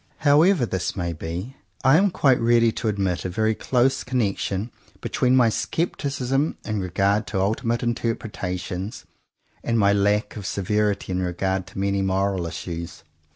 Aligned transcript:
However 0.25 0.65
this 0.65 0.95
may 0.95 1.13
be, 1.13 1.57
I 1.83 1.95
am 1.95 2.09
quite 2.09 2.39
ready 2.41 2.71
to 2.71 2.87
admit 2.87 3.23
a 3.23 3.29
very 3.29 3.53
close 3.53 4.03
connection 4.03 4.71
between 4.99 5.35
my 5.35 5.49
scepticism 5.49 6.57
in 6.65 6.79
regard 6.79 7.27
to 7.27 7.39
ultimate 7.39 7.81
interpre 7.81 8.31
tations, 8.31 9.03
and 9.63 9.77
my 9.77 9.93
lack 9.93 10.35
of 10.37 10.47
severity 10.47 11.11
in 11.11 11.21
regard 11.21 11.67
to 11.67 11.77
many 11.79 12.01
moral 12.01 12.47
issues. 12.47 13.03